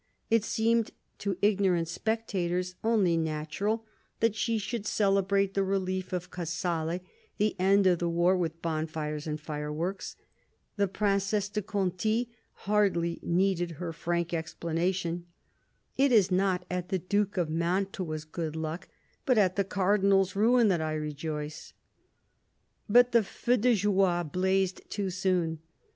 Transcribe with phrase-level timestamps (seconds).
[0.31, 3.85] It seemed to ignorant spectators only natural
[4.19, 7.01] that she should celebrate the relief of Casale,
[7.37, 10.15] the end of the war, with bonfires and fireworks:
[10.75, 12.31] the Princesse de Conti
[12.65, 15.27] hardly needed her frank explanation:"
[15.97, 18.87] It is not at the Duke of Mantua's good luck,
[19.27, 21.73] but at the Cardinal's ruin, that I rejoice."
[22.89, 25.59] But the feux de joie blazed too soon.